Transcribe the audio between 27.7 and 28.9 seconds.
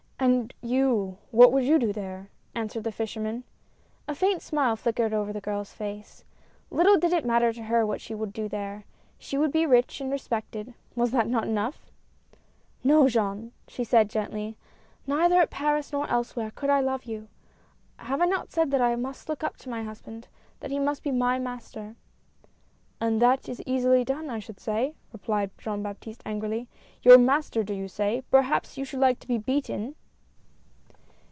you say? Perhaps you